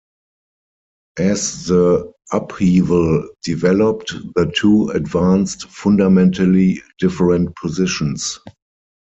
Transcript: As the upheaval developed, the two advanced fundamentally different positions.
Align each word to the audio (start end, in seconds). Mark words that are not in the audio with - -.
As 1.19 1.67
the 1.67 2.11
upheaval 2.31 3.29
developed, 3.43 4.11
the 4.33 4.51
two 4.57 4.89
advanced 4.89 5.67
fundamentally 5.67 6.81
different 6.97 7.55
positions. 7.57 8.39